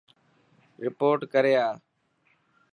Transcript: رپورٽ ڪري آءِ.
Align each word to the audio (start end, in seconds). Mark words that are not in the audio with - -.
رپورٽ 0.85 1.19
ڪري 1.33 1.53
آءِ. 1.65 1.75